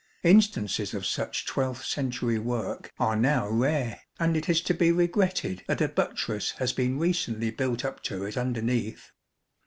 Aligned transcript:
Instances 0.23 0.95
of 0.95 1.05
such 1.05 1.45
12th 1.45 1.83
century 1.83 2.39
work 2.39 2.91
are 2.97 3.15
now 3.15 3.47
rare, 3.47 4.01
and 4.19 4.35
it 4.35 4.49
is 4.49 4.59
to 4.61 4.73
be 4.73 4.91
regretted 4.91 5.61
that 5.67 5.79
a 5.79 5.87
buttress 5.87 6.53
has 6.57 6.73
been 6.73 6.97
recently 6.97 7.51
built 7.51 7.85
up 7.85 8.01
to 8.01 8.25
it 8.25 8.35
underneath. 8.35 9.11